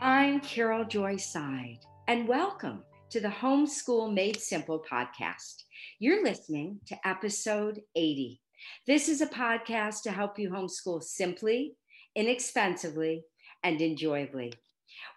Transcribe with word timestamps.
I'm 0.00 0.40
Carol 0.40 0.84
Joy 0.84 1.16
Seidel, 1.16 1.78
and 2.06 2.28
welcome 2.28 2.82
to 3.08 3.18
the 3.18 3.28
Homeschool 3.28 4.12
Made 4.12 4.38
Simple 4.38 4.84
podcast. 4.90 5.62
You're 5.98 6.22
listening 6.22 6.80
to 6.88 7.08
episode 7.08 7.80
80. 7.94 8.38
This 8.86 9.08
is 9.08 9.22
a 9.22 9.26
podcast 9.26 10.02
to 10.02 10.12
help 10.12 10.38
you 10.38 10.50
homeschool 10.50 11.02
simply, 11.02 11.76
inexpensively, 12.14 13.24
and 13.64 13.80
enjoyably. 13.80 14.52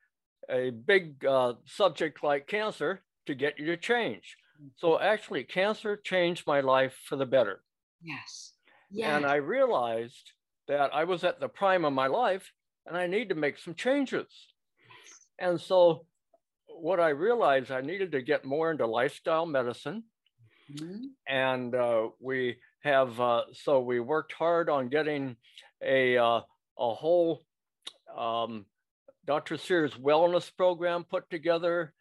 a 0.49 0.69
big 0.69 1.25
uh, 1.25 1.53
subject 1.66 2.23
like 2.23 2.47
cancer 2.47 3.03
to 3.25 3.35
get 3.35 3.59
you 3.59 3.66
to 3.67 3.77
change. 3.77 4.38
So 4.77 4.99
actually, 4.99 5.44
cancer 5.44 5.97
changed 5.97 6.47
my 6.47 6.61
life 6.61 6.95
for 7.05 7.16
the 7.16 7.25
better. 7.25 7.61
Yes. 8.01 8.53
Yes. 8.91 9.09
And 9.09 9.25
I 9.25 9.35
realized 9.35 10.31
that 10.67 10.94
I 10.94 11.03
was 11.03 11.23
at 11.23 11.40
the 11.40 11.50
prime 11.50 11.84
of 11.84 11.94
my 11.94 12.07
life 12.07 12.51
and 12.85 12.95
I 12.95 13.07
need 13.07 13.29
to 13.29 13.35
make 13.35 13.57
some 13.57 13.73
changes. 13.73 14.28
And 15.40 15.59
so 15.59 16.05
what 16.67 17.00
I 17.00 17.09
realized 17.09 17.72
I 17.72 17.81
needed 17.81 18.11
to 18.11 18.22
get 18.22 18.45
more 18.45 18.72
into 18.72 18.85
lifestyle 18.85 19.45
medicine 19.45 20.03
Mm-hmm. 20.72 21.06
And 21.28 21.75
uh, 21.75 22.09
we 22.19 22.57
have, 22.84 23.19
uh, 23.19 23.44
so 23.53 23.79
we 23.79 24.00
worked 24.00 24.34
hard 24.34 24.69
on 24.69 24.90
getting 24.90 25.35
a, 25.84 26.18
uh, 26.18 26.41
a 26.79 26.94
whole 26.94 27.41
um, 28.16 28.66
Dr. 29.25 29.57
Sears 29.57 29.94
wellness 29.94 30.52
program 30.56 31.03
put 31.03 31.29
together 31.29 31.94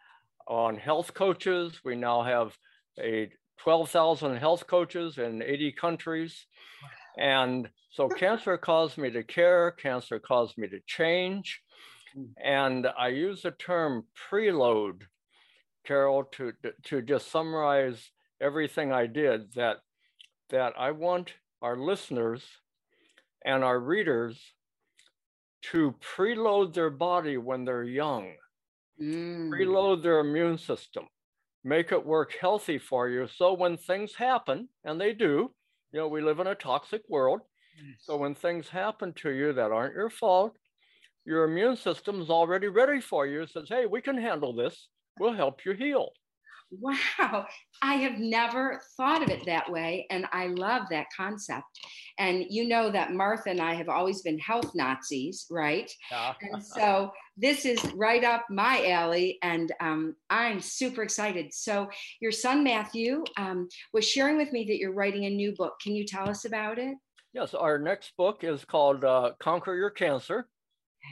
on 0.47 0.77
health 0.77 1.15
coaches. 1.15 1.81
We 1.85 1.95
now 1.95 2.23
have 2.23 2.57
a 2.99 3.31
12,000 3.59 4.37
health 4.37 4.67
coaches 4.67 5.19
in 5.19 5.43
80 5.43 5.73
countries. 5.73 6.47
And 7.17 7.69
so 7.91 8.09
cancer 8.19 8.57
caused 8.59 8.99
me 8.99 9.11
to 9.11 9.23
care, 9.23 9.71
cancer 9.71 10.19
caused 10.19 10.59
me 10.59 10.69
to 10.69 10.81
change. 10.87 11.63
Mm. 12.17 12.29
And 12.43 12.87
I 12.99 13.09
use 13.09 13.43
the 13.43 13.53
term 13.53 14.05
preload, 14.31 15.03
Carol, 15.87 16.25
to, 16.33 16.53
to 16.85 17.03
just 17.03 17.31
summarize 17.31 18.11
everything 18.43 18.93
I 18.93 19.07
did 19.07 19.55
that 19.55 19.79
that 20.51 20.75
I 20.79 20.91
want 20.91 21.33
our 21.63 21.77
listeners 21.77 22.43
and 23.45 23.65
our 23.65 23.79
readers 23.79 24.39
to 25.71 25.95
preload 26.17 26.75
their 26.75 26.91
body 26.91 27.37
when 27.37 27.65
they're 27.65 27.85
young, 27.85 28.33
mm. 29.01 29.49
preload 29.49 30.03
their 30.03 30.19
immune 30.19 30.59
system, 30.59 31.05
make 31.65 31.93
it 31.93 32.05
work 32.05 32.35
healthy 32.39 32.79
for 32.79 33.09
you. 33.09 33.27
So 33.29 33.55
when 33.55 33.77
things 33.77 34.15
happen, 34.15 34.69
and 34.85 35.01
they 35.01 35.13
do, 35.15 35.53
you 35.93 36.01
know, 36.01 36.09
we 36.09 36.21
live 36.21 36.41
in 36.41 36.49
a 36.49 36.55
toxic 36.55 37.03
world. 37.09 37.41
Yes. 37.77 37.97
So 38.01 38.17
when 38.17 38.35
things 38.35 38.69
happen 38.69 39.13
to 39.15 39.31
you 39.31 39.53
that 39.53 39.71
aren't 39.71 39.95
your 39.95 40.11
fault, 40.11 40.57
your 41.25 41.45
immune 41.45 41.77
system's 41.77 42.29
already 42.29 42.67
ready 42.67 43.01
for 43.01 43.27
you. 43.27 43.43
It 43.43 43.51
says, 43.51 43.69
hey, 43.69 43.87
we 43.87 44.03
can 44.03 44.19
handle 44.19 44.53
this. 44.53 44.89
We'll 45.19 45.33
help 45.33 45.65
you 45.65 45.73
heal 45.73 46.11
wow, 46.81 47.47
I 47.83 47.95
have 47.95 48.19
never 48.19 48.81
thought 48.97 49.23
of 49.23 49.29
it 49.29 49.45
that 49.47 49.71
way. 49.71 50.07
And 50.11 50.27
I 50.33 50.47
love 50.49 50.83
that 50.91 51.07
concept. 51.17 51.67
And 52.19 52.45
you 52.49 52.67
know 52.67 52.91
that 52.91 53.13
Martha 53.13 53.51
and 53.51 53.61
I 53.61 53.75
have 53.75 53.89
always 53.89 54.23
been 54.23 54.39
health 54.39 54.75
Nazis, 54.75 55.47
right? 55.51 55.91
Yeah. 56.11 56.35
and 56.41 56.65
so 56.77 57.13
this 57.37 57.65
is 57.65 57.83
right 57.95 58.25
up 58.25 58.45
my 58.51 58.87
alley. 58.91 59.39
And 59.43 59.73
um, 59.81 60.17
I'm 60.31 60.61
super 60.61 61.03
excited. 61.03 61.53
So, 61.53 61.89
your 62.21 62.33
son 62.33 62.65
Matthew 62.65 63.25
um, 63.37 63.69
was 63.93 64.09
sharing 64.09 64.37
with 64.37 64.53
me 64.53 64.65
that 64.65 64.79
you're 64.79 64.95
writing 64.95 65.25
a 65.25 65.31
new 65.31 65.53
book. 65.53 65.75
Can 65.83 65.95
you 65.95 66.05
tell 66.05 66.29
us 66.29 66.45
about 66.45 66.79
it? 66.79 66.97
Yes, 67.33 67.55
our 67.55 67.79
next 67.79 68.13
book 68.17 68.45
is 68.45 68.65
called 68.65 69.05
uh, 69.05 69.33
Conquer 69.41 69.75
Your 69.75 69.91
Cancer. 69.91 70.49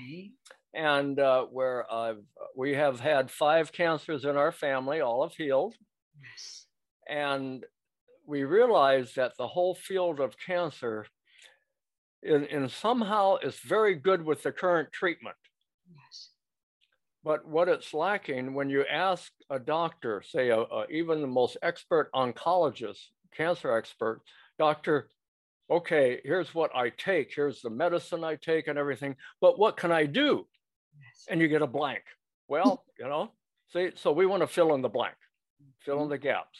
Okay 0.05 0.33
and 0.75 1.19
uh, 1.19 1.45
where 1.45 1.87
uh, 1.91 2.15
we 2.57 2.75
have 2.75 3.01
had 3.01 3.31
five 3.31 3.73
cancers 3.73 4.25
in 4.25 4.37
our 4.37 4.53
family, 4.53 5.01
all 5.01 5.23
have 5.23 5.35
healed. 5.35 5.75
Yes. 6.21 6.67
And 7.09 7.65
we 8.27 8.45
realized 8.45 9.17
that 9.17 9.37
the 9.37 9.49
whole 9.49 9.75
field 9.75 10.21
of 10.21 10.37
cancer 10.39 11.07
in, 12.23 12.45
in 12.47 12.69
somehow 12.69 13.37
is 13.37 13.57
very 13.57 13.95
good 13.95 14.25
with 14.25 14.43
the 14.43 14.53
current 14.53 14.93
treatment. 14.93 15.37
Yes. 15.89 16.31
But 17.25 17.47
what 17.47 17.69
it's 17.69 17.93
lacking 17.93 18.55
when 18.55 18.71
you 18.71 18.85
ask 18.85 19.33
a 19.51 19.59
doctor, 19.59 20.23
say 20.25 20.51
a, 20.51 20.61
a, 20.61 20.87
even 20.89 21.21
the 21.21 21.27
most 21.27 21.57
expert 21.63 22.11
oncologist, 22.15 23.01
cancer 23.37 23.77
expert, 23.77 24.21
doctor, 24.59 25.09
okay, 25.71 26.21
here's 26.25 26.55
what 26.55 26.75
I 26.75 26.91
take, 26.91 27.33
here's 27.35 27.63
the 27.63 27.71
medicine 27.71 28.25
I 28.25 28.37
take 28.37 28.69
and 28.69 28.79
everything, 28.79 29.17
but 29.41 29.59
what 29.59 29.77
can 29.77 29.93
I 29.93 30.07
do? 30.07 30.47
And 31.29 31.41
you 31.41 31.49
get 31.49 31.63
a 31.63 31.67
blank. 31.67 32.03
Well, 32.49 32.85
you 32.99 33.07
know, 33.07 33.33
see, 33.73 33.91
so 33.95 34.13
we 34.13 34.27
want 34.27 34.43
to 34.43 34.47
fill 34.47 34.75
in 34.75 34.83
the 34.83 34.89
blank, 34.89 35.17
fill 35.85 36.03
in 36.03 36.09
the 36.09 36.19
gaps. 36.19 36.59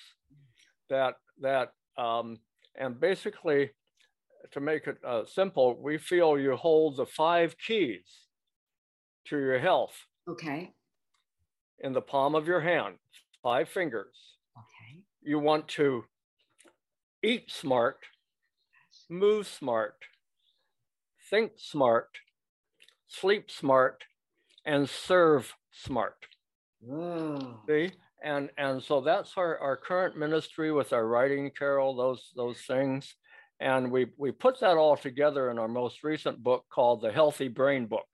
That 0.89 1.15
that 1.41 1.73
um, 1.97 2.39
and 2.77 2.99
basically, 2.99 3.71
to 4.53 4.61
make 4.61 4.87
it 4.87 4.99
uh, 5.05 5.25
simple, 5.25 5.81
we 5.81 5.99
feel 5.99 6.39
you 6.39 6.57
hold 6.57 6.97
the 6.97 7.07
five 7.07 7.57
keys 7.59 8.27
to 9.27 9.37
your 9.37 9.59
health. 9.59 9.95
Okay. 10.29 10.73
In 11.81 11.93
the 11.93 12.01
palm 12.01 12.35
of 12.35 12.47
your 12.47 12.61
hand, 12.61 12.97
five 13.43 13.69
fingers. 13.69 14.17
Okay. 14.57 15.03
You 15.23 15.39
want 15.39 15.69
to 15.69 16.05
eat 17.23 17.51
smart, 17.51 17.99
move 19.09 19.47
smart, 19.47 19.97
think 21.31 21.53
smart, 21.57 22.09
sleep 23.09 23.51
smart, 23.51 24.05
and 24.65 24.89
serve 24.89 25.55
smart. 25.71 26.27
Oh. 26.91 27.61
See? 27.69 27.91
And 28.23 28.51
and 28.59 28.83
so 28.83 29.01
that's 29.01 29.33
our, 29.37 29.59
our 29.59 29.77
current 29.77 30.17
ministry 30.17 30.73
with 30.73 30.93
our 30.93 31.07
writing, 31.07 31.51
Carol, 31.57 31.97
those 31.97 32.31
those 32.37 32.61
things. 32.61 33.15
And 33.61 33.91
we 33.91 34.07
we 34.17 34.31
put 34.31 34.61
that 34.61 34.77
all 34.77 34.97
together 34.97 35.51
in 35.51 35.59
our 35.59 35.69
most 35.69 36.05
recent 36.05 36.43
book 36.43 36.65
called 36.71 37.03
The 37.03 37.13
Healthy 37.13 37.49
Brain 37.49 37.87
Book. 37.87 38.07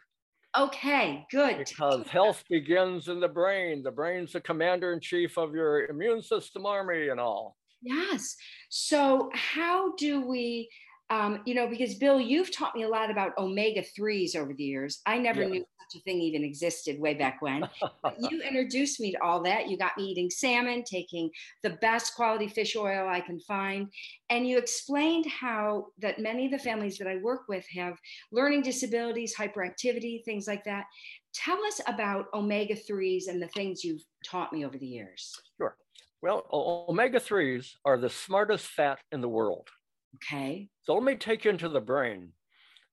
Okay, 0.56 1.26
good. 1.30 1.58
Because 1.58 2.06
health 2.06 2.42
begins 2.48 3.08
in 3.08 3.20
the 3.20 3.28
brain. 3.28 3.82
The 3.82 3.90
brain's 3.90 4.32
the 4.32 4.40
commander 4.40 4.92
in 4.92 5.00
chief 5.00 5.36
of 5.36 5.54
your 5.54 5.86
immune 5.86 6.22
system 6.22 6.64
army 6.64 7.08
and 7.08 7.20
all. 7.20 7.56
Yes. 7.82 8.36
So, 8.70 9.30
how 9.34 9.94
do 9.96 10.26
we, 10.26 10.68
um, 11.10 11.40
you 11.44 11.54
know, 11.54 11.68
because 11.68 11.94
Bill, 11.94 12.20
you've 12.20 12.50
taught 12.50 12.74
me 12.74 12.82
a 12.82 12.88
lot 12.88 13.10
about 13.10 13.36
omega 13.38 13.82
3s 13.82 14.34
over 14.34 14.52
the 14.52 14.64
years. 14.64 15.00
I 15.06 15.18
never 15.18 15.42
Yeah. 15.42 15.48
knew 15.48 15.66
such 15.90 16.00
a 16.00 16.02
thing 16.02 16.20
even 16.20 16.42
existed 16.42 16.98
way 16.98 17.14
back 17.14 17.40
when. 17.40 17.68
But 18.02 18.16
you 18.30 18.40
introduced 18.42 18.98
me 18.98 19.12
to 19.12 19.22
all 19.22 19.40
that. 19.44 19.68
You 19.68 19.78
got 19.78 19.96
me 19.96 20.04
eating 20.04 20.30
salmon, 20.30 20.82
taking 20.82 21.30
the 21.62 21.70
best 21.80 22.14
quality 22.16 22.48
fish 22.48 22.74
oil 22.74 23.08
I 23.08 23.20
can 23.20 23.38
find. 23.38 23.92
And 24.30 24.48
you 24.48 24.58
explained 24.58 25.26
how 25.26 25.86
that 25.98 26.18
many 26.18 26.46
of 26.46 26.50
the 26.50 26.58
families 26.58 26.98
that 26.98 27.06
I 27.06 27.18
work 27.18 27.42
with 27.48 27.64
have 27.72 27.96
learning 28.32 28.62
disabilities, 28.62 29.34
hyperactivity, 29.36 30.24
things 30.24 30.48
like 30.48 30.64
that. 30.64 30.86
Tell 31.32 31.62
us 31.66 31.80
about 31.86 32.26
omega 32.34 32.74
3s 32.74 33.28
and 33.28 33.40
the 33.40 33.48
things 33.48 33.84
you've 33.84 34.02
taught 34.24 34.52
me 34.52 34.64
over 34.64 34.76
the 34.78 34.86
years. 34.86 35.38
Sure. 35.58 35.76
Well, 36.22 36.46
omega 36.88 37.20
3s 37.20 37.74
are 37.84 37.98
the 37.98 38.10
smartest 38.10 38.66
fat 38.66 38.98
in 39.12 39.20
the 39.20 39.28
world. 39.28 39.68
Okay. 40.16 40.68
So 40.82 40.94
let 40.94 41.02
me 41.02 41.16
take 41.16 41.44
you 41.44 41.50
into 41.50 41.68
the 41.68 41.80
brain, 41.80 42.32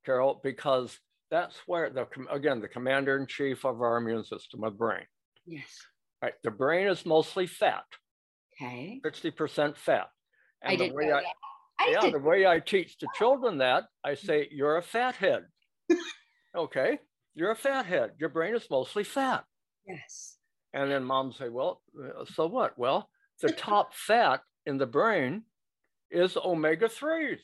Carol, 0.06 0.40
because 0.44 0.98
that's 1.32 1.56
where 1.66 1.90
the 1.90 2.08
again 2.30 2.62
the 2.62 2.68
commander 2.68 3.18
in 3.18 3.28
chief 3.28 3.66
of 3.66 3.82
our 3.82 3.98
immune 3.98 4.24
system, 4.24 4.62
the 4.62 4.70
brain. 4.70 5.06
Yes. 5.46 5.66
Right. 6.22 6.34
The 6.44 6.52
brain 6.52 6.88
is 6.88 7.06
mostly 7.06 7.48
fat, 7.48 7.84
Okay. 8.56 9.02
60% 9.06 9.76
fat. 9.76 10.08
I 10.64 10.72
the 10.72 10.78
didn't 10.86 10.96
way 10.96 11.08
know 11.08 11.16
I, 11.18 11.22
that. 11.22 11.34
I 11.80 11.90
yeah, 11.92 12.02
did. 12.02 12.14
the 12.14 12.20
way 12.20 12.46
I 12.48 12.60
teach 12.60 12.98
the 12.98 13.08
children 13.16 13.58
that, 13.58 13.84
I 14.06 14.14
say, 14.14 14.48
you're 14.52 14.78
a 14.78 14.82
fathead. 14.82 15.44
okay, 16.56 17.00
you're 17.36 17.52
a 17.52 17.56
fathead. 17.56 18.12
Your 18.20 18.30
brain 18.30 18.56
is 18.56 18.70
mostly 18.70 19.04
fat. 19.04 19.44
Yes. 19.86 20.38
And 20.74 20.90
then 20.90 21.04
mom 21.04 21.34
say, 21.34 21.50
well, 21.50 21.82
uh, 22.02 22.24
so 22.26 22.48
what? 22.48 22.78
Well, 22.78 23.10
the 23.42 23.52
top 23.52 23.94
fat 23.94 24.40
in 24.66 24.78
the 24.78 24.86
brain 24.86 25.44
is 26.14 26.38
omega 26.38 26.88
3s. 26.88 27.40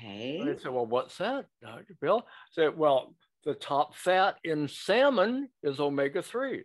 Okay. 0.00 0.38
And 0.40 0.50
I 0.50 0.56
said, 0.56 0.72
well, 0.72 0.86
what's 0.86 1.18
that, 1.18 1.46
Dr. 1.62 1.96
Bill? 2.00 2.24
I 2.26 2.30
said, 2.52 2.76
well, 2.76 3.14
the 3.44 3.54
top 3.54 3.94
fat 3.94 4.36
in 4.44 4.68
salmon 4.68 5.48
is 5.62 5.80
omega 5.80 6.20
3s. 6.20 6.64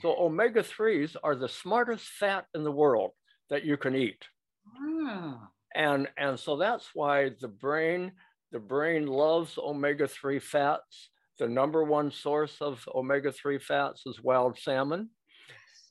So 0.00 0.16
omega 0.18 0.62
3s 0.62 1.16
are 1.22 1.36
the 1.36 1.48
smartest 1.48 2.04
fat 2.04 2.46
in 2.54 2.64
the 2.64 2.72
world 2.72 3.12
that 3.50 3.64
you 3.64 3.76
can 3.76 3.94
eat. 3.94 4.24
Oh. 4.80 5.38
And, 5.74 6.08
and 6.16 6.38
so 6.38 6.56
that's 6.56 6.90
why 6.94 7.30
the 7.40 7.48
brain, 7.48 8.12
the 8.52 8.58
brain 8.58 9.06
loves 9.06 9.58
omega 9.58 10.08
3 10.08 10.38
fats. 10.38 11.10
The 11.38 11.48
number 11.48 11.84
one 11.84 12.10
source 12.10 12.56
of 12.60 12.86
omega 12.94 13.32
3 13.32 13.58
fats 13.58 14.02
is 14.06 14.22
wild 14.22 14.58
salmon. 14.58 15.10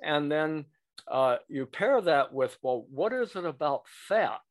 And 0.01 0.31
then 0.31 0.65
uh, 1.09 1.37
you 1.49 1.65
pair 1.65 2.01
that 2.01 2.33
with, 2.33 2.57
well, 2.61 2.85
what 2.89 3.13
is 3.13 3.35
it 3.35 3.45
about 3.45 3.83
fat? 4.07 4.41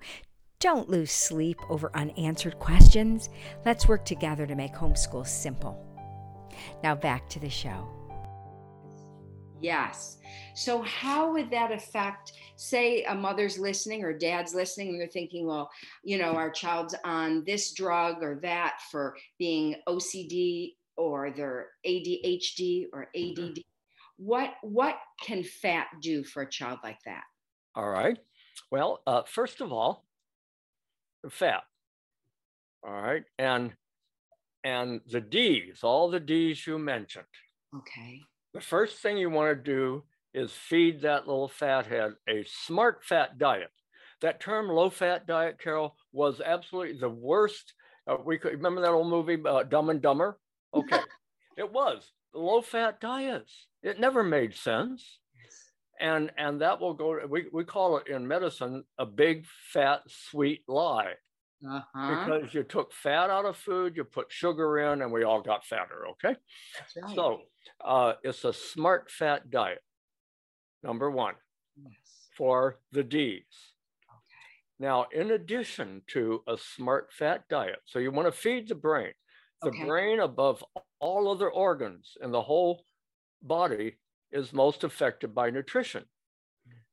Don't 0.59 0.89
lose 0.89 1.11
sleep 1.11 1.59
over 1.69 1.91
unanswered 1.93 2.57
questions. 2.59 3.29
Let's 3.65 3.87
work 3.87 4.05
together 4.05 4.47
to 4.47 4.55
make 4.55 4.73
homeschool 4.73 5.27
simple. 5.27 5.79
Now 6.81 6.95
back 6.95 7.29
to 7.29 7.39
the 7.39 7.49
show. 7.49 8.04
Yes. 9.61 10.17
So, 10.53 10.81
how 10.83 11.31
would 11.31 11.49
that 11.51 11.71
affect, 11.71 12.33
say, 12.55 13.03
a 13.03 13.15
mother's 13.15 13.57
listening 13.57 14.03
or 14.03 14.17
dad's 14.17 14.53
listening, 14.53 14.89
and 14.89 14.99
they're 14.99 15.07
thinking, 15.07 15.45
well, 15.45 15.69
you 16.03 16.17
know, 16.17 16.35
our 16.35 16.49
child's 16.49 16.95
on 17.03 17.43
this 17.45 17.73
drug 17.73 18.21
or 18.21 18.39
that 18.41 18.79
for 18.91 19.15
being 19.39 19.75
OCD 19.87 20.73
or 20.97 21.31
their 21.31 21.67
ADHD 21.85 22.85
or 22.93 23.07
ADD. 23.15 23.59
What 24.17 24.51
what 24.61 24.95
can 25.21 25.43
fat 25.43 25.87
do 26.01 26.23
for 26.23 26.43
a 26.43 26.49
child 26.49 26.79
like 26.83 26.99
that? 27.05 27.23
All 27.75 27.89
right. 27.89 28.17
Well, 28.71 29.01
uh, 29.05 29.23
first 29.23 29.59
of 29.61 29.73
all, 29.73 30.05
fat. 31.29 31.63
All 32.85 32.93
right. 32.93 33.23
And 33.37 33.73
and 34.63 35.01
the 35.11 35.21
D's, 35.21 35.83
all 35.83 36.09
the 36.09 36.19
D's 36.19 36.65
you 36.65 36.79
mentioned. 36.79 37.25
Okay. 37.75 38.21
The 38.55 38.61
first 38.61 38.99
thing 38.99 39.17
you 39.17 39.29
want 39.29 39.49
to 39.57 39.61
do 39.61 40.03
is 40.33 40.49
feed 40.53 41.01
that 41.01 41.27
little 41.27 41.49
fathead 41.49 42.13
a 42.29 42.45
smart 42.45 43.03
fat 43.03 43.37
diet. 43.37 43.69
That 44.21 44.39
term 44.39 44.69
low 44.69 44.89
fat 44.89 45.27
diet, 45.27 45.59
Carol, 45.59 45.97
was 46.13 46.39
absolutely 46.39 46.97
the 46.97 47.09
worst. 47.09 47.73
Uh, 48.07 48.15
we 48.25 48.37
could 48.37 48.53
remember 48.53 48.79
that 48.79 48.91
old 48.91 49.09
movie, 49.09 49.37
uh, 49.45 49.63
Dumb 49.63 49.89
and 49.89 50.01
Dumber? 50.01 50.39
Okay. 50.73 50.99
it 51.57 51.69
was 51.71 52.11
low 52.33 52.61
fat 52.61 52.99
diets. 53.01 53.67
It 53.83 53.99
never 53.99 54.23
made 54.23 54.55
sense. 54.55 55.19
And, 55.99 56.31
and 56.37 56.61
that 56.61 56.79
will 56.81 56.93
go, 56.93 57.25
we, 57.29 57.45
we 57.51 57.63
call 57.65 57.97
it 57.97 58.07
in 58.07 58.25
medicine 58.27 58.83
a 58.97 59.05
big 59.05 59.45
fat 59.73 60.01
sweet 60.07 60.63
lie 60.67 61.13
Uh-huh. 61.65 62.09
because 62.25 62.53
you 62.53 62.63
took 62.63 62.91
fat 62.93 63.29
out 63.29 63.45
of 63.45 63.55
food, 63.57 63.95
you 63.97 64.03
put 64.05 64.31
sugar 64.31 64.79
in, 64.79 65.01
and 65.01 65.11
we 65.13 65.23
all 65.23 65.41
got 65.41 65.65
fatter. 65.65 66.07
Okay. 66.11 66.35
Right. 67.01 67.15
So 67.15 67.41
uh, 67.83 68.13
it's 68.23 68.43
a 68.43 68.53
smart 68.53 69.09
fat 69.11 69.49
diet, 69.49 69.83
number 70.83 71.09
one, 71.09 71.35
yes. 71.75 72.29
for 72.37 72.79
the 72.91 73.03
D's. 73.03 73.43
Okay. 74.09 74.63
Now, 74.79 75.05
in 75.11 75.31
addition 75.31 76.03
to 76.07 76.43
a 76.47 76.57
smart 76.57 77.11
fat 77.13 77.47
diet, 77.49 77.79
so 77.85 77.99
you 77.99 78.11
want 78.11 78.27
to 78.27 78.31
feed 78.31 78.67
the 78.67 78.75
brain. 78.75 79.13
The 79.63 79.69
Okay. 79.69 79.85
brain, 79.85 80.19
above 80.19 80.63
all 80.99 81.29
other 81.29 81.49
organs 81.49 82.17
in 82.21 82.31
the 82.31 82.41
whole 82.41 82.85
body, 83.41 83.97
is 84.31 84.53
most 84.53 84.83
affected 84.83 85.33
by 85.33 85.49
nutrition. 85.49 86.05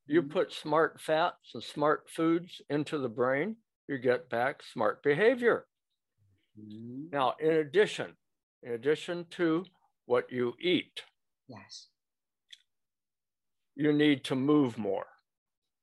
You 0.06 0.22
Mhm. 0.22 0.30
put 0.30 0.52
smart 0.52 1.00
fats 1.00 1.54
and 1.54 1.62
smart 1.62 2.08
foods 2.10 2.60
into 2.70 2.98
the 2.98 3.08
brain, 3.08 3.56
you 3.88 3.98
get 3.98 4.28
back 4.28 4.62
smart 4.62 5.02
behavior. 5.02 5.68
Mhm. 6.56 7.12
Now, 7.12 7.32
in 7.40 7.52
addition, 7.52 8.16
in 8.62 8.72
addition 8.72 9.26
to 9.30 9.64
what 10.06 10.30
you 10.30 10.54
eat, 10.60 11.02
Yes. 11.48 11.88
you 13.74 13.92
need 13.92 14.24
to 14.24 14.34
move 14.34 14.78
more. 14.78 15.06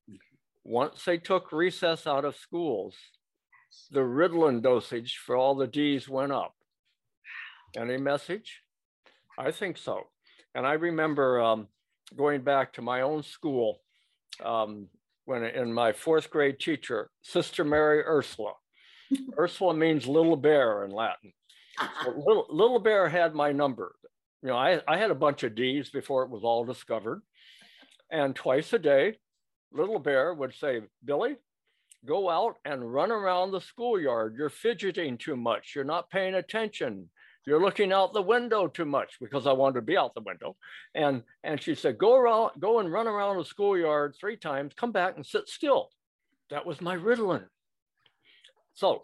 Okay. 0.10 0.20
Once 0.64 1.04
they 1.06 1.18
took 1.18 1.52
recess 1.52 2.06
out 2.08 2.26
of 2.26 2.36
schools, 2.36 2.96
the 3.92 4.00
Ritalin 4.02 4.62
dosage 4.62 5.18
for 5.26 5.36
all 5.36 5.56
the 5.56 5.68
D's 5.68 6.08
went 6.10 6.32
up. 6.32 6.56
Any 7.78 7.98
message? 7.98 8.62
I 9.38 9.52
think 9.52 9.78
so. 9.78 10.08
And 10.56 10.66
I 10.66 10.74
remember 10.74 11.40
um, 11.42 11.68
going 12.18 12.42
back 12.42 12.74
to 12.74 12.82
my 12.82 13.02
own 13.02 13.22
school 13.24 13.80
um, 14.44 14.88
when 15.26 15.44
in 15.44 15.72
my 15.72 15.94
fourth 15.94 16.30
grade 16.30 16.60
teacher, 16.60 17.12
Sister 17.22 17.64
Mary 17.64 18.04
Ursula. 18.04 18.54
Ursula 19.40 19.74
means 19.76 20.08
little 20.08 20.36
bear 20.36 20.84
in 20.84 20.92
Latin. 20.92 21.32
So 22.04 22.10
little, 22.28 22.48
little 22.50 22.80
bear 22.80 23.08
had 23.08 23.34
my 23.36 23.52
number. 23.52 23.96
You 24.42 24.50
know, 24.50 24.56
I, 24.56 24.82
I 24.88 24.98
had 24.98 25.12
a 25.12 25.16
bunch 25.16 25.44
of 25.44 25.56
D's 25.56 25.90
before 25.90 26.24
it 26.24 26.30
was 26.30 26.44
all 26.44 26.64
discovered. 26.66 27.22
And 28.10 28.36
twice 28.36 28.72
a 28.74 28.80
day, 28.80 29.18
little 29.72 30.00
bear 30.00 30.34
would 30.34 30.56
say, 30.56 30.82
Billy, 31.04 31.36
go 32.06 32.30
out 32.30 32.56
and 32.66 32.94
run 32.94 33.12
around 33.12 33.52
the 33.52 33.62
schoolyard. 33.62 34.36
You're 34.38 34.50
fidgeting 34.50 35.18
too 35.18 35.36
much. 35.36 35.74
You're 35.76 35.84
not 35.84 36.10
paying 36.10 36.36
attention. 36.36 37.10
You're 37.46 37.62
looking 37.62 37.92
out 37.92 38.14
the 38.14 38.22
window 38.22 38.68
too 38.68 38.86
much 38.86 39.18
because 39.20 39.48
I 39.48 39.54
wanted 39.54 39.76
to 39.76 39.82
be 39.82 39.98
out 39.98 40.14
the 40.14 40.22
window. 40.22 40.56
And, 40.96 41.24
and 41.44 41.62
she 41.62 41.76
said, 41.76 41.98
go 41.98 42.16
around, 42.16 42.52
go 42.60 42.80
and 42.80 42.92
run 42.92 43.08
around 43.08 43.38
the 43.38 43.46
schoolyard 43.46 44.16
three 44.20 44.38
times, 44.38 44.74
come 44.76 44.92
back 44.92 45.16
and 45.16 45.26
sit 45.26 45.50
still. 45.50 45.90
That 46.50 46.66
was 46.66 46.82
my 46.82 46.96
Ritalin. 46.96 47.46
So 48.74 49.04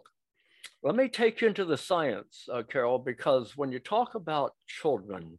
let 0.82 0.94
me 0.94 1.08
take 1.08 1.40
you 1.40 1.48
into 1.48 1.64
the 1.64 1.76
science, 1.76 2.48
uh, 2.52 2.62
Carol, 2.62 2.98
because 2.98 3.56
when 3.56 3.72
you 3.72 3.78
talk 3.78 4.14
about 4.14 4.52
children, 4.66 5.38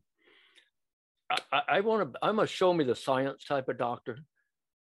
I, 1.51 1.61
I 1.67 1.79
want 1.81 2.13
to, 2.13 2.19
I'm 2.21 2.39
a 2.39 2.47
show 2.47 2.73
me 2.73 2.83
the 2.83 2.95
science 2.95 3.43
type 3.45 3.69
of 3.69 3.77
doctor. 3.77 4.19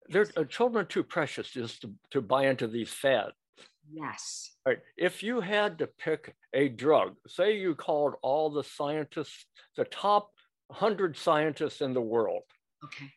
They're, 0.10 0.28
uh, 0.38 0.44
children 0.44 0.84
are 0.86 0.88
too 0.88 1.04
precious 1.04 1.50
just 1.50 1.82
to, 1.82 1.92
to 2.12 2.22
buy 2.22 2.48
into 2.48 2.68
these 2.68 2.90
fads. 2.90 3.34
Yes. 3.92 4.52
Right. 4.66 4.80
If 4.98 5.24
you 5.24 5.42
had 5.42 5.78
to 5.80 5.88
pick 5.88 6.36
a 6.54 6.70
drug, 6.70 7.16
say 7.28 7.58
you 7.58 7.75
called 7.75 8.16
all 8.22 8.50
the 8.50 8.64
scientists, 8.64 9.46
the 9.78 9.86
top 9.86 10.32
100 10.68 11.18
scientists 11.18 11.82
in 11.82 11.94
the 11.94 12.02
world, 12.02 12.44
Okay. 12.84 13.12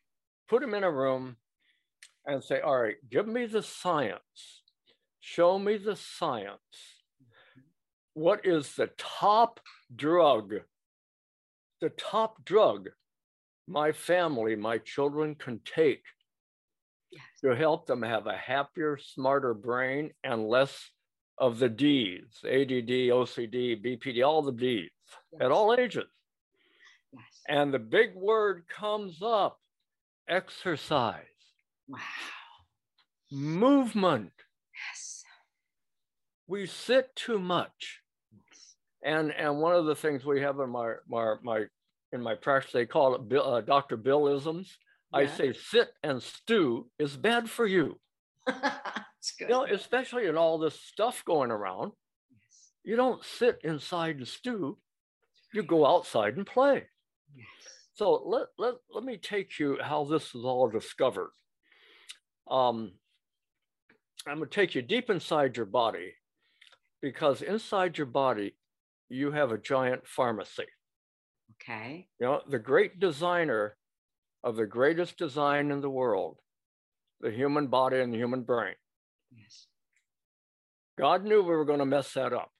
put 0.49 0.61
them 0.61 0.75
in 0.75 0.85
a 0.85 0.90
room 0.90 1.37
and 2.26 2.42
say, 2.42 2.61
all 2.61 2.80
right, 2.80 2.97
give 3.11 3.26
me 3.26 3.47
the 3.47 3.62
science. 3.62 4.62
Show 5.20 5.58
me 5.58 5.76
the 5.78 5.97
science. 5.97 6.98
What 8.18 8.44
is 8.44 8.75
the 8.75 8.88
top 8.98 9.60
drug? 9.94 10.54
The 11.80 11.90
top 11.90 12.44
drug 12.44 12.88
my 13.68 13.92
family, 13.92 14.56
my 14.56 14.78
children 14.78 15.37
can 15.37 15.60
take 15.60 16.02
Yes. 17.12 17.22
to 17.42 17.54
help 17.54 17.87
them 17.87 18.02
have 18.02 18.26
a 18.26 18.37
happier, 18.37 18.98
smarter 18.98 19.54
brain 19.54 20.12
and 20.25 20.48
less 20.48 20.90
of 21.38 21.60
the 21.60 21.68
D's, 21.68 22.40
ADD, 22.44 23.08
OCD, 23.12 23.76
BPD, 23.76 24.26
all 24.26 24.42
the 24.42 24.50
D's 24.50 24.90
at 25.40 25.52
all 25.52 25.72
ages. 25.78 26.10
Yes. 27.12 27.42
And 27.46 27.72
the 27.72 27.78
big 27.78 28.16
word 28.16 28.66
comes 28.66 29.22
up 29.22 29.60
exercise, 30.26 31.22
Wow. 31.87 32.00
movement. 33.30 34.32
Yes. 34.75 35.25
We 36.48 36.66
sit 36.66 37.14
too 37.14 37.38
much. 37.38 38.02
And, 39.05 39.33
and 39.33 39.59
one 39.59 39.75
of 39.75 39.87
the 39.87 39.95
things 39.95 40.25
we 40.25 40.40
have 40.40 40.59
in 40.61 40.71
my, 40.71 40.95
my, 41.09 41.35
my 41.43 41.64
in 42.12 42.23
my 42.23 42.35
practice, 42.35 42.73
they 42.73 42.87
call 42.87 43.14
it 43.14 43.28
Bill, 43.28 43.55
uh, 43.55 43.61
Dr. 43.61 43.97
Billisms. 43.97 44.69
I 45.12 45.26
say 45.26 45.52
sit 45.52 45.88
and 46.02 46.23
stew 46.23 46.90
is 46.99 47.17
bad 47.17 47.49
for 47.49 47.67
you. 47.67 47.99
It's 49.19 49.33
good. 49.33 49.49
You 49.49 49.55
know, 49.55 49.64
especially 49.64 50.26
in 50.26 50.37
all 50.37 50.59
this 50.59 50.81
stuff 50.81 51.25
going 51.25 51.50
around. 51.50 51.93
Yes. 52.31 52.71
You 52.85 52.97
don't 52.97 53.25
sit 53.25 53.59
inside 53.64 54.17
and 54.17 54.28
stew. 54.28 54.78
You 55.52 55.62
go 55.62 55.87
outside 55.87 56.37
and 56.37 56.47
play. 56.47 56.85
Yes. 57.35 57.47
So 57.95 58.23
let, 58.25 58.47
let, 58.59 58.75
let 58.90 59.05
me 59.05 59.17
take 59.17 59.59
you 59.59 59.78
how 59.83 60.05
this 60.05 60.35
is 60.35 60.45
all 60.45 60.69
discovered. 60.69 61.31
Um, 62.49 62.93
I'm 64.26 64.38
going 64.38 64.49
to 64.49 64.55
take 64.55 64.75
you 64.75 64.83
deep 64.83 65.11
inside 65.11 65.57
your 65.57 65.67
body 65.67 66.14
because 67.02 67.43
inside 67.43 67.99
your 67.99 68.07
body, 68.07 68.55
you 69.08 69.32
have 69.32 69.52
a 69.52 69.58
giant 69.58 70.06
pharmacy. 70.06 70.66
Okay. 71.54 72.08
You 72.20 72.26
know, 72.26 72.42
the 72.48 72.58
great 72.58 73.00
designer 73.00 73.76
of 74.44 74.56
the 74.56 74.66
greatest 74.66 75.16
design 75.16 75.70
in 75.70 75.80
the 75.80 75.90
world, 75.90 76.38
the 77.20 77.30
human 77.30 77.66
body 77.66 78.00
and 78.00 78.12
the 78.12 78.18
human 78.18 78.42
brain. 78.42 78.74
Yes. 79.32 79.66
God 80.98 81.24
knew 81.24 81.42
we 81.42 81.56
were 81.56 81.64
going 81.64 81.78
to 81.78 81.86
mess 81.86 82.12
that 82.14 82.32
up. 82.32 82.50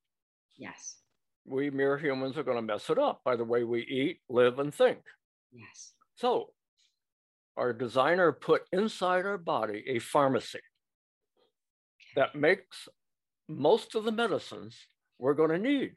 Yes. 0.57 0.97
We 1.45 1.71
mere 1.71 1.99
humans 1.99 2.37
are 2.37 2.43
going 2.43 2.57
to 2.57 2.63
mess 2.63 2.91
it 2.91 2.99
up 2.99 3.23
by 3.25 3.37
the 3.37 3.45
way 3.45 3.65
we 3.65 3.83
eat, 3.83 4.21
live, 4.29 4.59
and 4.59 4.75
think. 4.75 4.99
Yes. 5.53 5.93
So, 6.17 6.51
our 7.57 7.73
designer 7.73 8.33
put 8.33 8.63
inside 8.73 9.25
our 9.25 9.39
body 9.39 9.85
a 9.89 9.99
pharmacy 9.99 10.61
that 12.17 12.35
makes 12.35 12.89
most 13.49 13.95
of 13.95 14.05
the 14.05 14.13
medicines 14.13 14.77
we're 15.19 15.35
going 15.35 15.51
to 15.51 15.59
need. 15.59 15.93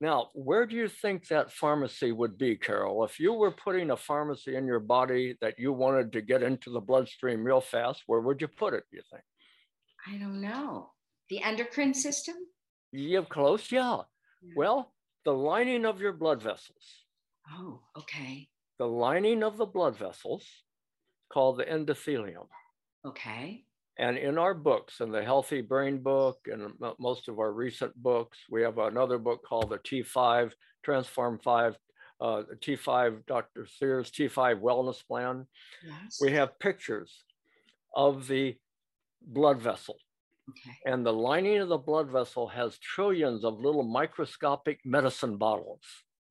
Now, 0.00 0.28
where 0.34 0.66
do 0.66 0.76
you 0.76 0.88
think 0.88 1.28
that 1.28 1.52
pharmacy 1.52 2.12
would 2.12 2.36
be, 2.36 2.56
Carol? 2.56 3.04
If 3.04 3.18
you 3.18 3.32
were 3.32 3.50
putting 3.50 3.90
a 3.90 3.96
pharmacy 3.96 4.54
in 4.54 4.66
your 4.66 4.80
body 4.80 5.36
that 5.40 5.58
you 5.58 5.72
wanted 5.72 6.12
to 6.12 6.20
get 6.20 6.42
into 6.42 6.70
the 6.70 6.80
bloodstream 6.80 7.42
real 7.42 7.62
fast, 7.62 8.02
where 8.06 8.20
would 8.20 8.40
you 8.42 8.48
put 8.48 8.74
it, 8.74 8.84
do 8.90 8.98
you 8.98 9.02
think? 9.10 9.22
I 10.06 10.18
don't 10.18 10.40
know. 10.40 10.90
The 11.30 11.42
endocrine 11.42 11.94
system? 11.94 12.36
Have 13.14 13.28
close, 13.28 13.72
yeah. 13.72 14.02
Yeah. 14.42 14.52
Well, 14.56 14.92
the 15.24 15.32
lining 15.32 15.84
of 15.86 16.00
your 16.00 16.12
blood 16.12 16.42
vessels, 16.42 17.04
Oh, 17.52 17.80
okay. 17.96 18.48
the 18.78 18.86
lining 18.86 19.42
of 19.42 19.56
the 19.56 19.66
blood 19.66 19.96
vessels 19.96 20.46
called 21.32 21.58
the 21.58 21.64
endothelium. 21.64 22.46
Okay. 23.04 23.65
And 23.98 24.18
in 24.18 24.36
our 24.38 24.52
books, 24.54 25.00
in 25.00 25.10
the 25.10 25.22
Healthy 25.24 25.62
Brain 25.62 26.02
book 26.02 26.38
and 26.46 26.78
mo- 26.78 26.96
most 26.98 27.28
of 27.28 27.38
our 27.38 27.52
recent 27.52 27.94
books, 27.96 28.38
we 28.50 28.62
have 28.62 28.78
another 28.78 29.18
book 29.18 29.42
called 29.46 29.70
the 29.70 29.78
T5 29.78 30.52
Transform 30.84 31.38
5, 31.38 31.76
uh, 32.20 32.42
the 32.48 32.56
T5 32.56 33.24
Dr. 33.26 33.66
Sears 33.66 34.10
T5 34.10 34.60
Wellness 34.60 35.06
Plan. 35.06 35.46
Yes. 35.84 36.18
We 36.20 36.32
have 36.32 36.58
pictures 36.58 37.24
of 37.94 38.26
the 38.28 38.56
blood 39.22 39.60
vessel. 39.60 39.96
okay. 40.50 40.76
And 40.84 41.04
the 41.04 41.12
lining 41.12 41.58
of 41.58 41.68
the 41.68 41.78
blood 41.78 42.10
vessel 42.10 42.48
has 42.48 42.78
trillions 42.78 43.44
of 43.44 43.60
little 43.60 43.82
microscopic 43.82 44.80
medicine 44.84 45.38
bottles. 45.38 45.82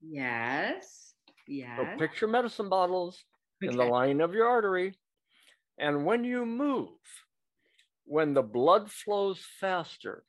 Yes. 0.01 1.13
So 1.47 1.51
Yes. 1.51 1.99
picture 1.99 2.27
medicine 2.27 2.69
bottles 2.69 3.23
in 3.61 3.75
the 3.75 3.83
Okay. 3.83 3.91
lining 3.91 4.21
of 4.21 4.33
your 4.33 4.47
artery. 4.47 4.95
And 5.79 6.05
when 6.05 6.23
you 6.23 6.45
move, 6.45 6.97
when 8.05 8.33
the 8.33 8.43
blood 8.43 8.91
flows 8.91 9.39
faster 9.59 10.25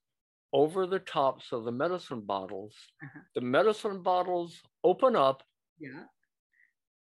over 0.52 0.86
the 0.86 0.98
tops 1.00 1.52
of 1.52 1.64
the 1.64 1.72
medicine 1.72 2.22
bottles, 2.22 2.74
Uh-huh. 3.02 3.20
the 3.34 3.40
medicine 3.40 4.02
bottles 4.02 4.62
open 4.84 5.16
up 5.16 5.42
Yeah. 5.78 6.06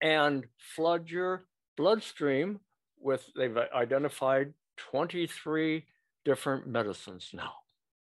and 0.02 0.46
flood 0.58 1.10
your 1.10 1.48
bloodstream 1.78 2.60
with, 2.98 3.30
they've 3.36 3.58
identified 3.58 4.54
23 4.78 5.86
different 6.26 6.68
medicines 6.68 7.30
now 7.34 7.54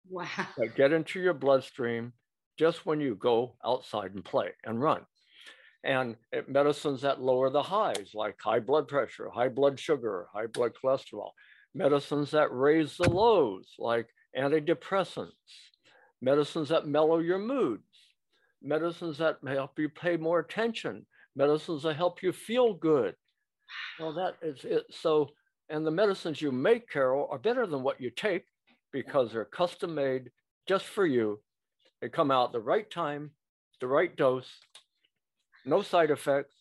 Wow. 0.08 0.26
that 0.56 0.76
get 0.76 0.92
into 0.92 1.20
your 1.20 1.34
bloodstream 1.34 2.12
just 2.58 2.86
when 2.86 3.00
you 3.00 3.14
go 3.16 3.56
outside 3.64 4.14
and 4.14 4.24
play 4.24 4.52
and 4.64 4.80
run. 4.80 5.06
And 5.82 6.16
it, 6.32 6.48
medicines 6.48 7.00
that 7.02 7.20
lower 7.22 7.50
the 7.50 7.62
highs, 7.62 8.12
like 8.14 8.38
high 8.40 8.60
blood 8.60 8.86
pressure, 8.88 9.30
high 9.30 9.48
blood 9.48 9.80
sugar, 9.80 10.28
high 10.32 10.46
blood 10.46 10.72
cholesterol. 10.74 11.30
Medicines 11.74 12.30
that 12.32 12.52
raise 12.52 12.96
the 12.96 13.08
lows, 13.08 13.74
like 13.78 14.08
antidepressants. 14.36 15.30
Medicines 16.20 16.68
that 16.68 16.86
mellow 16.86 17.18
your 17.18 17.38
moods. 17.38 17.82
Medicines 18.62 19.18
that 19.18 19.38
help 19.46 19.78
you 19.78 19.88
pay 19.88 20.16
more 20.16 20.40
attention. 20.40 21.06
Medicines 21.36 21.82
that 21.84 21.96
help 21.96 22.22
you 22.22 22.32
feel 22.32 22.74
good. 22.74 23.14
Well, 23.98 24.12
that 24.14 24.34
is 24.42 24.64
it. 24.64 24.84
So, 24.90 25.30
and 25.68 25.86
the 25.86 25.90
medicines 25.90 26.42
you 26.42 26.52
make, 26.52 26.90
Carol, 26.90 27.28
are 27.30 27.38
better 27.38 27.66
than 27.66 27.82
what 27.82 28.00
you 28.00 28.10
take 28.10 28.44
because 28.92 29.32
they're 29.32 29.44
custom 29.44 29.94
made 29.94 30.30
just 30.66 30.84
for 30.84 31.06
you. 31.06 31.40
They 32.00 32.08
come 32.08 32.30
out 32.30 32.52
the 32.52 32.60
right 32.60 32.90
time, 32.90 33.30
the 33.80 33.86
right 33.86 34.14
dose, 34.16 34.50
no 35.64 35.82
side 35.82 36.10
effects, 36.10 36.54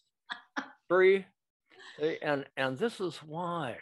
free. 0.88 1.26
And, 2.22 2.46
and 2.56 2.78
this 2.78 3.00
is 3.02 3.18
why. 3.18 3.78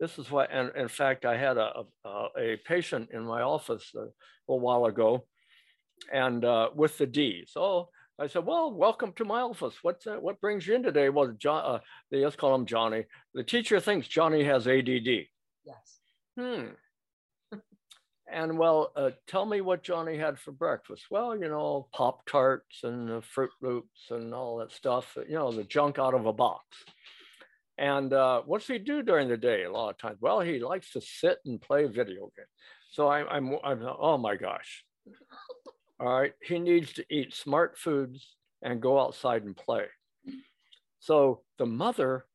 This 0.00 0.18
is 0.18 0.30
why, 0.30 0.44
and 0.44 0.70
in 0.76 0.88
fact, 0.88 1.24
I 1.24 1.36
had 1.36 1.56
a, 1.56 1.82
a, 2.04 2.26
a 2.38 2.56
patient 2.64 3.10
in 3.12 3.24
my 3.24 3.42
office 3.42 3.90
a 3.96 4.06
little 4.46 4.60
while 4.60 4.84
ago 4.84 5.24
and 6.12 6.44
uh, 6.44 6.70
with 6.74 6.98
the 6.98 7.06
D. 7.06 7.44
So 7.48 7.88
I 8.18 8.26
said, 8.26 8.46
well, 8.46 8.72
welcome 8.72 9.12
to 9.14 9.24
my 9.24 9.40
office. 9.40 9.74
What's 9.82 10.04
that? 10.04 10.22
What 10.22 10.40
brings 10.40 10.66
you 10.66 10.74
in 10.74 10.82
today? 10.82 11.08
Well, 11.08 11.34
John, 11.38 11.64
uh, 11.64 11.78
they 12.10 12.20
just 12.20 12.38
call 12.38 12.54
him 12.54 12.66
Johnny. 12.66 13.04
The 13.34 13.44
teacher 13.44 13.80
thinks 13.80 14.08
Johnny 14.08 14.44
has 14.44 14.66
ADD. 14.66 15.26
Yes. 15.64 15.98
Hmm. 16.38 16.66
And 18.30 18.58
well, 18.58 18.92
uh, 18.94 19.10
tell 19.26 19.46
me 19.46 19.62
what 19.62 19.82
Johnny 19.82 20.18
had 20.18 20.38
for 20.38 20.52
breakfast. 20.52 21.04
Well, 21.10 21.34
you 21.34 21.48
know, 21.48 21.88
Pop 21.94 22.26
Tarts 22.26 22.84
and 22.84 23.10
uh, 23.10 23.20
Froot 23.34 23.48
Loops 23.62 24.10
and 24.10 24.34
all 24.34 24.58
that 24.58 24.72
stuff, 24.72 25.16
you 25.26 25.34
know, 25.34 25.50
the 25.50 25.64
junk 25.64 25.98
out 25.98 26.12
of 26.14 26.26
a 26.26 26.32
box. 26.32 26.64
And 27.78 28.12
uh, 28.12 28.42
what's 28.44 28.66
he 28.66 28.78
do 28.78 29.02
during 29.02 29.28
the 29.28 29.36
day? 29.36 29.62
A 29.62 29.70
lot 29.70 29.90
of 29.90 29.98
times, 29.98 30.18
well, 30.20 30.40
he 30.40 30.58
likes 30.58 30.92
to 30.92 31.00
sit 31.00 31.38
and 31.46 31.60
play 31.60 31.86
video 31.86 32.22
games. 32.36 32.48
So 32.90 33.06
I, 33.06 33.24
I'm, 33.28 33.56
I'm, 33.62 33.86
oh 33.98 34.18
my 34.18 34.34
gosh. 34.34 34.84
All 36.00 36.20
right, 36.20 36.32
he 36.42 36.58
needs 36.58 36.92
to 36.94 37.04
eat 37.10 37.34
smart 37.34 37.78
foods 37.78 38.36
and 38.62 38.82
go 38.82 39.00
outside 39.00 39.44
and 39.44 39.56
play. 39.56 39.86
So 40.98 41.42
the 41.58 41.66
mother, 41.66 42.26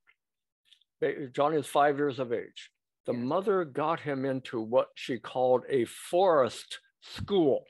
Johnny 1.34 1.58
is 1.58 1.68
five 1.68 1.98
years 1.98 2.20
of 2.20 2.32
age. 2.32 2.70
The 3.06 3.14
mother 3.14 3.66
got 3.66 4.00
him 4.00 4.24
into 4.24 4.62
what 4.62 4.88
she 4.96 5.18
called 5.18 5.64
a 5.70 5.84
forest 5.86 6.80
school. 7.02 7.66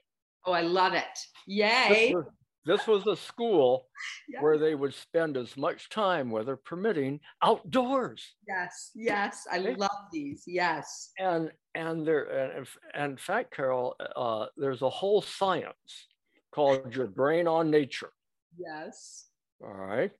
Oh, 0.46 0.52
I 0.52 0.62
love 0.62 0.94
it. 0.94 1.20
Yay. 1.48 1.88
This 1.90 2.14
was, 2.14 2.26
this 2.66 2.88
was 2.88 3.06
a 3.08 3.16
school 3.16 3.88
yeah. 4.30 4.42
where 4.42 4.58
they 4.58 4.76
would 4.76 4.94
spend 4.94 5.38
as 5.38 5.58
much 5.58 5.90
time, 5.90 6.32
weather 6.32 6.56
permitting, 6.56 7.20
outdoors. 7.42 8.36
Yes, 8.48 8.92
yes. 8.96 9.46
I 9.52 9.60
okay. 9.60 9.76
love 9.76 10.08
these. 10.12 10.44
Yes. 10.48 11.12
And 11.20 11.52
and 11.76 12.06
there 12.06 12.24
and, 12.24 12.68
and 12.94 13.12
in 13.12 13.18
fact, 13.18 13.54
Carol, 13.56 13.96
uh, 14.16 14.46
there's 14.58 14.82
a 14.82 14.90
whole 14.90 15.22
science 15.22 16.08
called 16.54 16.96
your 16.96 17.08
brain 17.08 17.48
on 17.48 17.70
nature. 17.70 18.12
Yes. 18.58 19.28
All 19.64 19.74
right. 19.74 20.12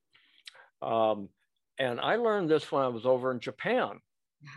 Um, 0.82 1.30
and 1.80 2.00
I 2.00 2.16
learned 2.16 2.50
this 2.50 2.72
when 2.72 2.84
I 2.84 2.88
was 2.88 3.06
over 3.06 3.32
in 3.32 3.40
Japan. 3.40 4.00
Yeah. 4.42 4.50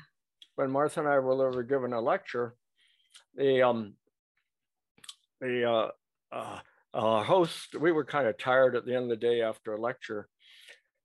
When 0.56 0.70
Martha 0.70 1.00
and 1.00 1.08
I 1.08 1.18
were 1.18 1.46
over 1.46 1.62
giving 1.62 1.92
a 1.92 2.00
lecture, 2.00 2.56
the 3.34 3.62
um, 3.62 3.94
the 5.40 5.70
uh, 5.70 5.88
uh, 6.32 6.58
uh, 6.96 7.22
host, 7.22 7.76
we 7.78 7.92
were 7.92 8.04
kind 8.04 8.26
of 8.26 8.38
tired 8.38 8.74
at 8.74 8.86
the 8.86 8.94
end 8.94 9.04
of 9.04 9.10
the 9.10 9.16
day 9.16 9.42
after 9.42 9.74
a 9.74 9.80
lecture, 9.80 10.28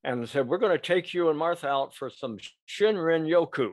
and 0.04 0.28
said, 0.28 0.48
"We're 0.48 0.58
going 0.58 0.72
to 0.72 0.78
take 0.78 1.14
you 1.14 1.30
and 1.30 1.38
Martha 1.38 1.68
out 1.68 1.94
for 1.94 2.10
some 2.10 2.38
Shinrin 2.68 3.28
Yoku 3.28 3.72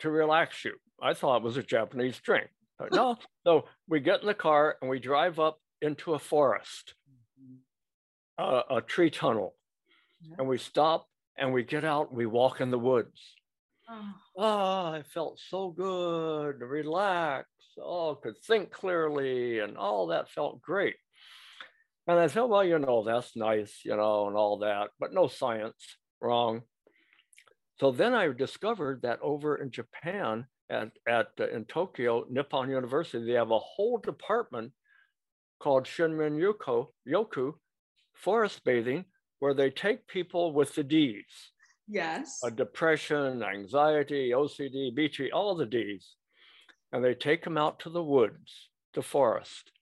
to 0.00 0.10
relax 0.10 0.64
you." 0.64 0.74
I 1.00 1.14
thought 1.14 1.38
it 1.38 1.42
was 1.42 1.56
a 1.56 1.62
Japanese 1.62 2.18
drink, 2.18 2.48
but 2.78 2.92
no. 2.92 3.16
so 3.44 3.66
we 3.88 4.00
get 4.00 4.20
in 4.20 4.26
the 4.26 4.34
car 4.34 4.76
and 4.80 4.90
we 4.90 4.98
drive 4.98 5.38
up 5.38 5.58
into 5.82 6.14
a 6.14 6.18
forest 6.18 6.94
a, 8.38 8.62
a 8.70 8.80
tree 8.80 9.10
tunnel 9.10 9.54
yeah. 10.20 10.36
and 10.38 10.48
we 10.48 10.58
stop 10.58 11.06
and 11.36 11.52
we 11.52 11.62
get 11.62 11.84
out 11.84 12.08
and 12.08 12.16
we 12.16 12.26
walk 12.26 12.60
in 12.60 12.70
the 12.70 12.78
woods. 12.78 13.34
Ah. 13.88 14.14
Ah, 14.38 14.90
oh, 14.90 14.92
oh 14.92 14.98
I 14.98 15.02
felt 15.02 15.38
so 15.50 15.70
good, 15.70 16.60
relaxed, 16.60 17.51
oh, 17.78 18.18
could 18.22 18.38
think 18.46 18.70
clearly, 18.70 19.60
and 19.60 19.76
all 19.76 20.08
that 20.08 20.30
felt 20.30 20.62
great. 20.62 20.96
And 22.06 22.18
I 22.18 22.26
said, 22.26 22.42
well, 22.42 22.64
you 22.64 22.78
know, 22.78 23.04
that's 23.04 23.36
nice, 23.36 23.80
you 23.84 23.96
know, 23.96 24.26
and 24.26 24.36
all 24.36 24.58
that, 24.58 24.90
but 24.98 25.12
no 25.12 25.28
science, 25.28 25.96
wrong. 26.20 26.62
So 27.80 27.90
then 27.90 28.14
I 28.14 28.28
discovered 28.28 29.02
that 29.02 29.20
over 29.22 29.56
in 29.56 29.70
Japan, 29.70 30.46
at, 30.70 30.90
at 31.08 31.28
uh, 31.38 31.48
in 31.48 31.64
Tokyo, 31.66 32.24
Nippon 32.30 32.70
University, 32.70 33.26
they 33.26 33.32
have 33.32 33.50
a 33.50 33.58
whole 33.58 33.98
department 33.98 34.72
called 35.60 35.84
Shinrin 35.84 36.40
Yoku, 36.40 36.86
Yoku 37.06 37.54
forest 38.14 38.62
bathing 38.64 39.04
where 39.40 39.54
they 39.54 39.70
take 39.70 40.06
people 40.06 40.52
with 40.52 40.74
the 40.74 40.84
D's. 40.84 41.50
Yes. 41.88 42.40
A 42.44 42.50
depression, 42.50 43.42
anxiety, 43.42 44.30
OCD, 44.30 44.94
BT, 44.94 45.32
all 45.32 45.56
the 45.56 45.66
D's. 45.66 46.14
And 46.92 47.04
they 47.04 47.14
take 47.14 47.44
them 47.44 47.56
out 47.56 47.80
to 47.80 47.90
the 47.90 48.02
woods, 48.02 48.68
the 48.94 49.02
forest. 49.02 49.72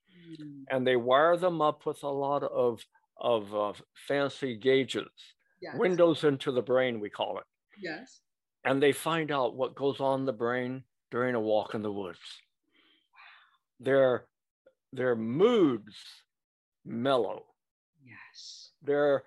Mm. 0.40 0.64
And 0.70 0.86
they 0.86 0.96
wire 0.96 1.36
them 1.36 1.60
up 1.60 1.86
with 1.86 2.02
a 2.02 2.08
lot 2.08 2.42
of, 2.44 2.80
of 3.20 3.54
uh, 3.54 3.72
fancy 4.08 4.56
gauges, 4.56 5.10
yes. 5.60 5.74
windows 5.76 6.24
into 6.24 6.52
the 6.52 6.62
brain, 6.62 7.00
we 7.00 7.10
call 7.10 7.38
it. 7.38 7.44
Yes. 7.80 8.20
And 8.64 8.82
they 8.82 8.92
find 8.92 9.30
out 9.30 9.56
what 9.56 9.74
goes 9.74 10.00
on 10.00 10.20
in 10.20 10.26
the 10.26 10.32
brain 10.32 10.84
during 11.10 11.34
a 11.34 11.40
walk 11.40 11.74
in 11.74 11.82
the 11.82 11.92
woods. 11.92 12.18
Wow. 13.12 13.84
Their, 13.84 14.24
their 14.92 15.16
moods 15.16 15.96
mellow 16.84 17.44
Yes. 18.04 18.70
Their 18.82 19.24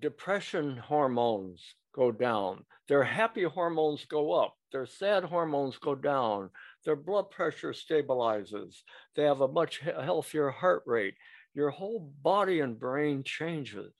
depression 0.00 0.76
hormones 0.76 1.62
go 1.94 2.10
down. 2.12 2.64
Their 2.88 3.04
happy 3.04 3.44
hormones 3.44 4.04
go 4.04 4.32
up. 4.32 4.56
Their 4.72 4.86
sad 4.86 5.24
hormones 5.24 5.78
go 5.78 5.94
down. 5.94 6.50
Their 6.84 6.96
blood 6.96 7.30
pressure 7.30 7.72
stabilizes. 7.72 8.82
They 9.16 9.24
have 9.24 9.40
a 9.40 9.48
much 9.48 9.80
healthier 9.80 10.50
heart 10.50 10.82
rate. 10.86 11.14
Your 11.54 11.70
whole 11.70 12.12
body 12.22 12.60
and 12.60 12.78
brain 12.78 13.22
changes 13.24 13.92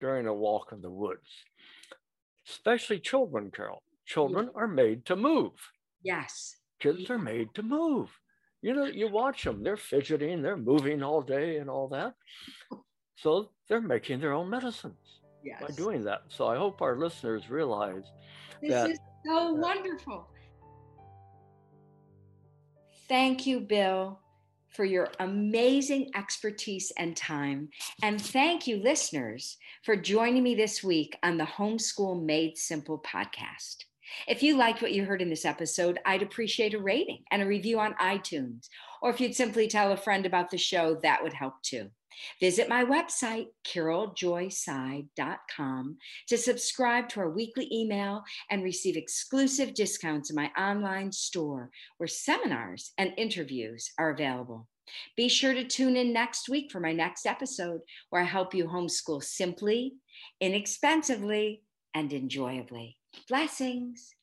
during 0.00 0.26
a 0.26 0.34
walk 0.34 0.72
in 0.72 0.80
the 0.80 0.90
woods, 0.90 1.28
especially 2.48 2.98
children, 3.00 3.50
Carol. 3.54 3.82
Children 4.06 4.50
are 4.54 4.68
made 4.68 5.06
to 5.06 5.16
move. 5.16 5.52
Yes. 6.02 6.56
Kids 6.80 7.08
are 7.10 7.18
made 7.18 7.54
to 7.54 7.62
move. 7.62 8.08
You 8.62 8.74
know, 8.74 8.84
you 8.84 9.08
watch 9.08 9.44
them, 9.44 9.62
they're 9.62 9.76
fidgeting, 9.76 10.42
they're 10.42 10.56
moving 10.56 11.02
all 11.02 11.22
day 11.22 11.58
and 11.58 11.68
all 11.68 11.88
that. 11.88 12.14
So 13.16 13.50
they're 13.68 13.80
making 13.80 14.20
their 14.20 14.32
own 14.32 14.50
medicines 14.50 15.20
yes. 15.44 15.60
by 15.60 15.72
doing 15.74 16.04
that. 16.04 16.22
So 16.28 16.46
I 16.46 16.56
hope 16.56 16.82
our 16.82 16.96
listeners 16.96 17.50
realize 17.50 18.04
this 18.60 18.70
that. 18.70 18.88
This 18.88 18.98
is 18.98 19.04
so 19.24 19.52
wonderful. 19.52 20.28
Thank 23.08 23.46
you, 23.46 23.60
Bill, 23.60 24.20
for 24.70 24.84
your 24.84 25.08
amazing 25.20 26.10
expertise 26.14 26.92
and 26.96 27.16
time. 27.16 27.68
And 28.02 28.20
thank 28.20 28.66
you, 28.66 28.78
listeners, 28.78 29.58
for 29.84 29.96
joining 29.96 30.42
me 30.42 30.54
this 30.54 30.82
week 30.82 31.18
on 31.22 31.36
the 31.36 31.44
Homeschool 31.44 32.24
Made 32.24 32.56
Simple 32.56 33.02
podcast. 33.06 33.84
If 34.26 34.42
you 34.42 34.56
liked 34.56 34.82
what 34.82 34.92
you 34.92 35.04
heard 35.04 35.22
in 35.22 35.30
this 35.30 35.44
episode, 35.44 35.98
I'd 36.04 36.22
appreciate 36.22 36.74
a 36.74 36.78
rating 36.78 37.24
and 37.30 37.42
a 37.42 37.46
review 37.46 37.80
on 37.80 37.94
iTunes. 37.94 38.68
Or 39.00 39.10
if 39.10 39.20
you'd 39.20 39.34
simply 39.34 39.68
tell 39.68 39.92
a 39.92 39.96
friend 39.96 40.26
about 40.26 40.50
the 40.50 40.58
show, 40.58 40.98
that 41.02 41.22
would 41.22 41.32
help 41.32 41.62
too. 41.62 41.90
Visit 42.40 42.68
my 42.68 42.84
website, 42.84 43.46
caroljoyseidel.com, 43.66 45.96
to 46.28 46.38
subscribe 46.38 47.08
to 47.10 47.20
our 47.20 47.30
weekly 47.30 47.68
email 47.72 48.22
and 48.50 48.62
receive 48.62 48.96
exclusive 48.96 49.74
discounts 49.74 50.30
in 50.30 50.36
my 50.36 50.50
online 50.58 51.12
store 51.12 51.70
where 51.98 52.08
seminars 52.08 52.92
and 52.98 53.12
interviews 53.16 53.92
are 53.98 54.10
available. 54.10 54.68
Be 55.16 55.28
sure 55.28 55.54
to 55.54 55.64
tune 55.64 55.96
in 55.96 56.12
next 56.12 56.48
week 56.48 56.70
for 56.70 56.80
my 56.80 56.92
next 56.92 57.26
episode 57.26 57.80
where 58.10 58.22
I 58.22 58.26
help 58.26 58.54
you 58.54 58.66
homeschool 58.66 59.22
simply, 59.22 59.94
inexpensively, 60.40 61.62
and 61.94 62.12
enjoyably. 62.12 62.96
Blessings. 63.28 64.14